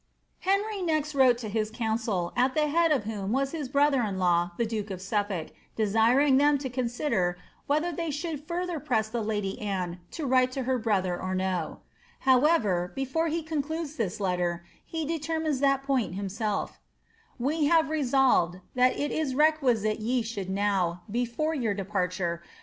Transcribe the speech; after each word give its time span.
^^^Uenry 0.43 0.83
next 0.83 1.13
wroie 1.13 1.37
to 1.37 1.47
his 1.47 1.69
council, 1.69 2.33
at 2.35 2.55
the 2.55 2.67
head 2.69 2.91
of 2.91 3.03
whom 3.03 3.31
was 3.31 3.53
hi^ 3.53 3.69
brDttier 3.69 4.09
in'law, 4.09 4.49
the 4.57 4.65
duke 4.65 4.89
of 4.89 4.99
Suflblk, 4.99 5.51
deairing 5.77 6.39
them 6.39 6.57
to 6.57 6.71
consider" 6.71 7.37
whei' 7.69 7.81
[liey 7.81 8.07
ihuuld 8.09 8.47
further 8.47 8.79
press 8.79 9.09
the 9.09 9.21
lady 9.21 9.61
Anne 9.61 9.99
to 10.09 10.25
write 10.25 10.51
to 10.53 10.63
ber 10.63 10.79
brotlier 10.79 11.21
or 11.21 11.81
However, 12.21 12.91
before 12.95 13.27
he 13.27 13.43
concludes 13.43 13.97
the 13.97 14.09
tetter, 14.09 14.63
he 14.83 15.05
determines 15.05 15.61
ihul 15.61 15.83
point 15.83 16.15
•tlf:" 16.15 16.71
We 17.39 17.65
have 17.65 17.91
resolved, 17.91 18.59
that 18.73 18.97
it 18.97 19.11
is 19.11 19.35
requisiie 19.35 19.97
ye 19.99 20.23
should 20.23 20.49
now, 20.49 21.03
before 21.11 21.53
your 21.53 21.75
lirpariure. 21.75 22.39